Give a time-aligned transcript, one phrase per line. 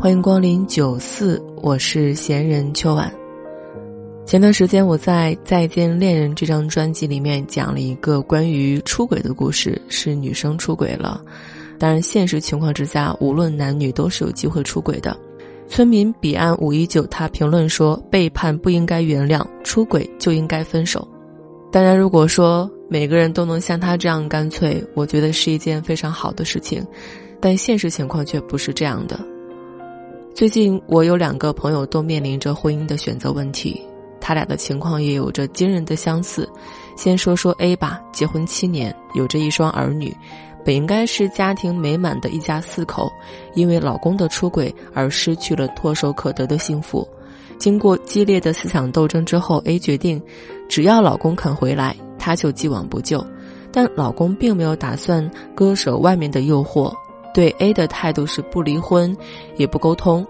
[0.00, 3.12] 欢迎光临九四，我是闲人秋晚。
[4.24, 11.20] 前段时间我在《再见恋人》这张专辑里面讲了一个关于出轨的故事，是女生出轨了。
[11.80, 15.18] 当然，现实情况之下，无论男女都是有机会出轨的。
[15.66, 21.06] 村民彼岸五一九他评论说：“背叛不应该原谅，出轨就应该分手。”
[21.72, 26.86] 当然，如果说每个人都能像他这样干脆，我觉得是一件非常好的事情。
[27.40, 29.18] 但现实情况却不是这样的。
[30.38, 33.84] 最近我有两个朋友都面临着婚姻的选择问题，
[34.20, 36.48] 他俩的情况也有着惊人的相似。
[36.96, 40.16] 先说说 A 吧，结婚七年，有着一双儿女，
[40.64, 43.10] 本应该是家庭美满的一家四口，
[43.54, 47.04] 因为老公的出轨而失去了唾手可得的幸福。
[47.58, 50.22] 经过激烈的思想斗争之后，A 决定，
[50.68, 53.26] 只要老公肯回来，她就既往不咎。
[53.72, 56.94] 但老公并没有打算割舍外面的诱惑，
[57.38, 59.16] 对 A 的态度是不离婚，
[59.58, 60.26] 也不沟通。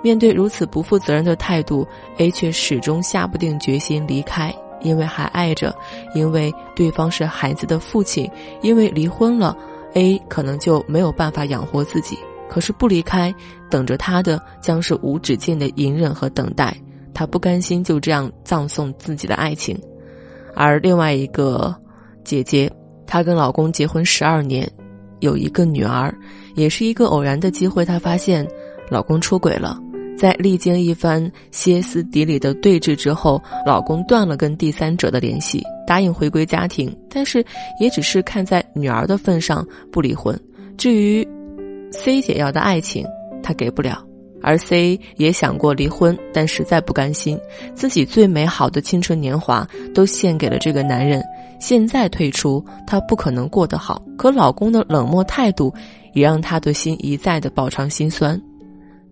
[0.00, 1.84] 面对如此不负责任的态度
[2.18, 5.74] ，A 却始终下不定决心离开，因为还爱着，
[6.14, 9.56] 因为对方是孩子的父亲，因为离婚了
[9.94, 12.16] ，A 可能就没有办法养活自己。
[12.48, 13.34] 可是不离开，
[13.68, 16.72] 等着他的将是无止境的隐忍和等待。
[17.12, 19.76] 他不甘心就这样葬送自己的爱情。
[20.54, 21.74] 而另外一个
[22.22, 22.72] 姐姐，
[23.04, 24.70] 她跟老公结婚十二年，
[25.18, 26.14] 有一个女儿，
[26.54, 28.46] 也是一个偶然的机会，她发现
[28.90, 29.78] 老公出轨了。
[30.16, 37.44] 在历经一番歇斯底里的对峙之后，老公断了跟第三者的联系，答应回归家庭，但是
[37.80, 40.38] 也只是看在女儿的份上不离婚。
[40.76, 41.26] 至于。
[41.94, 43.06] C 姐要的爱情，
[43.42, 43.98] 她给不了；
[44.40, 47.38] 而 C 也想过离婚，但实在不甘心，
[47.74, 51.22] 自己最美好的青春年华都献给了这个男人。
[51.60, 54.02] 现在退出，她不可能过得好。
[54.16, 55.70] 可老公的冷漠态度，
[56.12, 58.40] 也让他的心一再的饱尝心酸。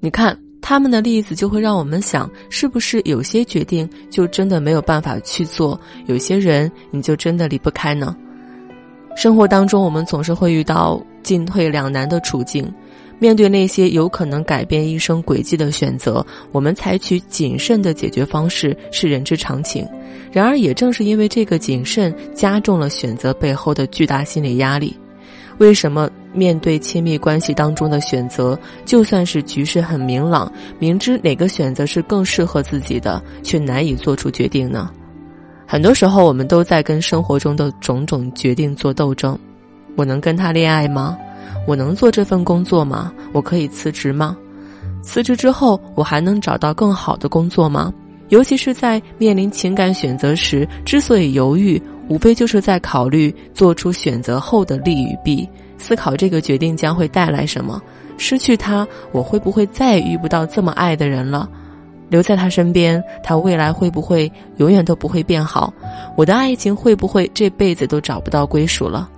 [0.00, 5.80] 你看他们的例子，就会让我们想：是不是有些决定就真的没有办法去做？
[6.06, 8.16] 有些人你就真的离不开呢？
[9.16, 12.70] 生活当中，我们总是会遇到进退两难的处境，
[13.18, 19.88] 面对那些有可能改变一生轨迹的选择，我们采取谨慎的解决方式是人之常情。
[20.30, 24.94] 然而，也正是因为这个谨慎，加重了选择背后的巨大心理压力。
[25.56, 34.90] 为什么面对亲密关系当中的选择，就算是局势很明朗，明知哪个选择是更适合自己的，却难以做出决定呢？
[35.66, 39.36] 很多时候，我们都在跟生活中的种种决定做斗争。
[39.96, 41.16] 我能跟他恋爱吗？
[41.66, 43.12] 我能做这份工作吗？
[43.32, 44.36] 我可以辞职吗？
[45.02, 47.92] 辞职之后，我还能找到更好的工作吗？
[48.28, 55.48] 尤其是在面临情感选择时，之所以犹豫，无非就是在考虑做出选择后的利与弊，
[55.78, 57.80] 思考这个决定将会带来什么。
[58.18, 61.48] 失去他，我会不会再也遇不到这么爱的人了？
[62.08, 65.74] 留在他身边，他未来会不会永远都不会变好？
[66.16, 69.10] 我的爱情会不会这辈子都找不到归属了？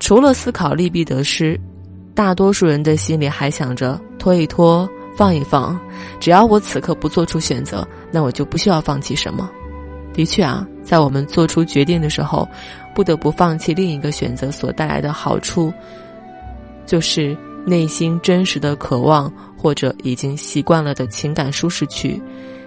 [0.00, 1.58] 除了思考利弊得失，
[2.12, 5.78] 大多数人的心里还想着拖一拖、放一放。
[6.18, 9.48] 只要我此刻不做出选择，那我就不需要放弃什么。
[10.12, 12.48] 的确啊，在我们做出决定的时候，
[12.94, 15.72] 不得不放弃另一个选择所带来的好处，
[16.86, 17.36] 就是
[17.66, 19.32] 内心真实的渴望。
[19.56, 22.20] 或者已经习惯了的情感舒适区，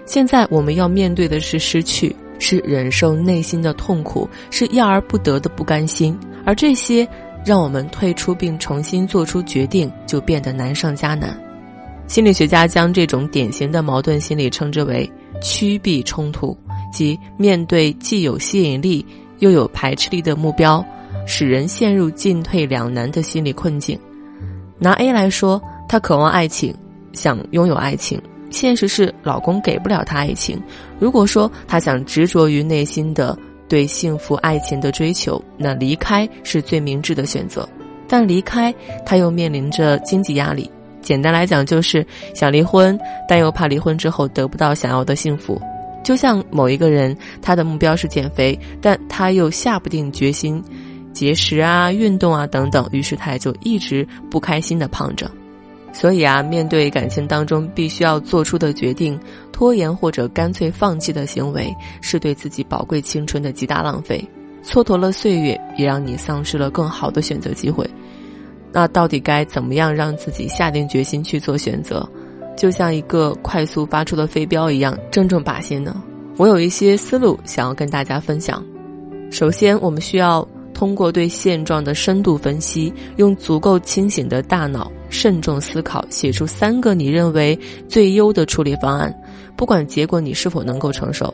[0.04, 7.06] 现在我们要面对的是失去，是忍受内心的痛苦，是要而不得的不甘心，而这些
[7.44, 11.40] 让我们退出并重新做出决定，就变得难上加难。
[12.08, 15.08] 心理学家将这种典型的矛盾心理称之为
[15.40, 16.58] 趋避冲突，
[16.92, 19.04] 即面对既有吸引力
[19.38, 20.84] 又有排斥力的目标，
[21.26, 23.98] 使人陷入进退两难的心理困境。
[24.78, 26.74] 拿 A 来说，他渴望爱情。
[27.14, 30.62] 想拥有爱情，现实是老公给不了她爱情。
[31.00, 33.36] 如果说她想执着于内心的
[33.66, 37.68] 对幸福爱情的追求，那离开是最明智的选择。
[38.06, 38.72] 但离开，
[39.04, 40.70] 她又面临着经济压力。
[41.00, 42.96] 简单来讲，就是想离婚，
[43.26, 45.60] 但又怕离婚之后得不到想要的幸福。
[46.02, 50.62] 就像某一个人，他的目标是减肥，但他又下不定决心
[51.12, 55.30] 节食啊、运动啊等等，于是他就一直不开心的胖着。
[55.92, 59.18] 所以啊，面对感情当中必须要做出的决定，
[59.50, 64.22] 拖延或者干脆放弃的行为，是对自己宝贵青春的极大浪费，
[64.62, 67.88] 蹉跎了岁月，也让你丧失了更好的选择机会。
[68.70, 72.06] 那到底该怎么样让自己下定决心去做选择？
[72.58, 76.02] 就像一个快速发出的飞镖一样，正中靶心呢？
[76.36, 78.62] 我有一些思路想要跟大家分享。
[79.30, 87.56] 首先，我们需要通过对现状的深度分析，用足够清醒的大脑慎重思考，写出三个你认为
[87.88, 89.14] 最优的处理方案。
[89.56, 91.32] 不管结果你是否能够承受，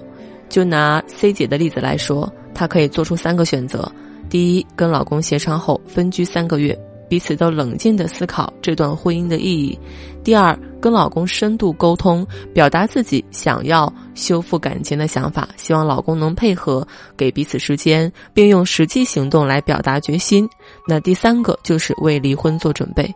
[0.50, 3.90] 就拿 C 姐的例子来说，她可以做出三个选择：
[4.28, 6.78] 第一，跟老公协商后分居三个月。
[7.14, 9.78] 彼此都冷静的思考这段婚姻的意义。
[10.24, 16.84] 第二，跟老公深度沟通，表达自己想要修复感情的想法，希望老公能配合，
[17.16, 20.48] 给彼此时间，并用实际行动来表达决心。
[20.88, 23.08] 那第三个就是为离婚做准备，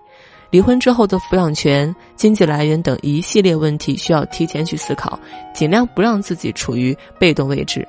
[0.53, 5.19] 离婚之后的抚养权、经济来源等一系列问题需要提前去思考，
[5.53, 7.85] 尽量不让自己处于被动位置。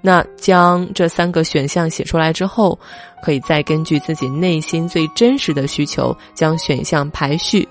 [0.00, 2.78] 那将这三个选项写出来之后，
[3.22, 7.68] 可以再根据自己内心最真实的需求将选项排序。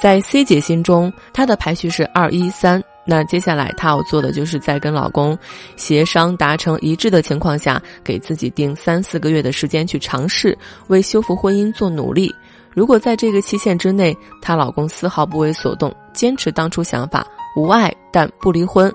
[0.00, 2.82] 在 C 姐心中，她的排序是二一三。
[3.04, 5.36] 那接下来她要做的就是在跟老公
[5.76, 10.56] 协商达成一致的情况下，给自己定三四个月的时间去尝试
[10.88, 12.32] 为修复婚姻做努力。
[12.74, 17.26] 如果在这个期限之内，她老公丝毫不为所动，坚持当初想法，
[17.56, 18.92] 无爱但不离婚，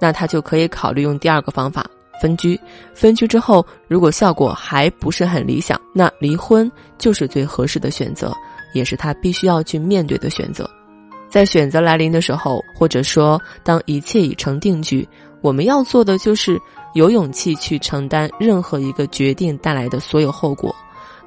[0.00, 1.84] 那她就可以考虑用第二个方法。
[2.20, 2.58] 分居，
[2.94, 8.32] 分居之后，如果效果还不是很理想，那离婚就是最合适的选择，
[8.72, 10.68] 也是他必须要去面对的选择。
[11.28, 15.06] 在选择来临的时候，或者说当一切已成定局，
[15.42, 16.58] 我们要做的就是
[16.94, 20.74] 有勇气去承担任何一个决定带来的所有后果。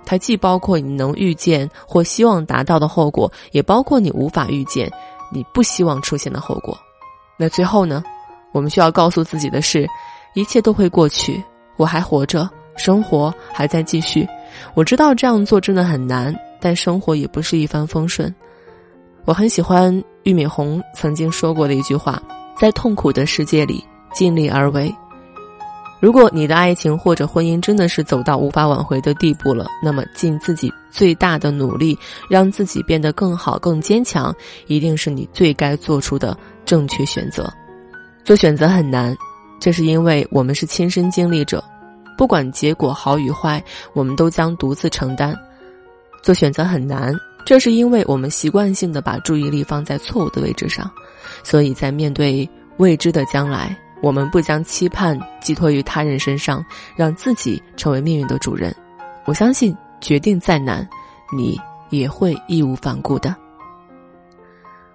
[0.05, 4.91] 它既包括你能预见或希望达到的后果，也包括你无法预见、
[5.31, 6.75] 你不希望出现的后果。
[7.37, 8.03] 那最后呢，
[8.51, 9.87] 我们需要告诉自己的是。
[10.33, 11.43] 一切都会过去，
[11.77, 14.27] 我还活着，生活还在继续。
[14.73, 18.33] 我知道这样做真的很难，但生活也不是一帆风顺。
[19.25, 19.91] 我很喜欢
[20.23, 22.21] 俞敏洪曾经说过的一句话
[22.57, 23.83] ：“在痛苦的世界里，
[24.13, 24.93] 尽力而为。”
[26.01, 31.97] 如果你的爱情或者婚姻真的是走到无法挽回的地步了，那么尽自己最大的努力，
[32.29, 34.33] 让自己变得更好、更坚强，
[34.67, 37.51] 一定是你最该做出的正确选择。
[38.23, 39.15] 做选择很难。
[39.59, 41.63] 这是因为我们是亲身经历者，
[42.17, 43.63] 不管结果好与坏，
[43.93, 45.37] 我们都将独自承担。
[46.21, 47.13] 做选择很难，
[47.45, 50.89] 这是因为我们习惯性的把注意力放在错误的位置上，
[51.43, 56.63] 所以在面对未知的将来，我们不将期盼寄托于他人身上，
[56.95, 58.73] 让自己成为命运的主人。
[59.25, 60.87] 我相信，决定再难，
[61.35, 61.59] 你
[61.89, 63.35] 也会义无反顾的。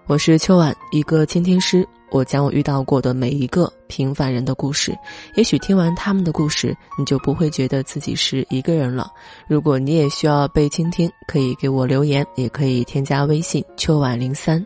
[0.06, 1.86] 我是秋晚，一个倾听师。
[2.14, 4.96] 我将我遇到过的每一个平凡人的故事，
[5.34, 9.10] 也许听完他们的故事，你就不会觉得自己是一个人了。
[9.48, 14.64] 如果你也需要被倾听，可以给我留言，也可以添加微信秋晚零三，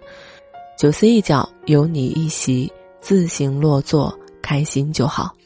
[0.78, 5.37] 九思一角有你一席，自行落座，开心就好。